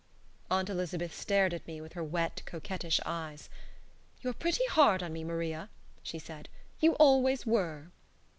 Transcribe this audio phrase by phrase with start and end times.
[0.49, 3.51] Aunt Elizabeth stared at me with her wet, coquettish eyes.
[4.21, 5.69] "You're pretty hard on me, Maria,"
[6.01, 7.91] she said; "you always were."